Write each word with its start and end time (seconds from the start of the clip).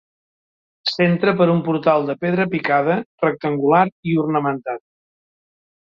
S'entra 0.91 1.33
per 1.41 1.47
un 1.57 1.61
portal 1.67 2.09
de 2.09 2.17
pedra 2.25 2.49
picada, 2.55 2.99
rectangular 3.29 3.87
i 4.13 4.21
ornamentat. 4.27 4.87